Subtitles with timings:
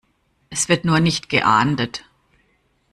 [0.49, 2.03] Es wird nur nicht geahndet.